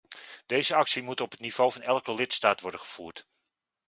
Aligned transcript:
Deze 0.45 0.75
actie 0.75 1.01
moet 1.03 1.21
op 1.21 1.31
het 1.31 1.39
niveau 1.39 1.71
van 1.71 1.81
elke 1.81 2.13
lidstaat 2.13 2.61
worden 2.61 2.79
gevoerd. 2.79 3.27